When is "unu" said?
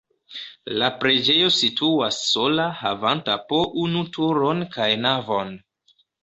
3.83-4.03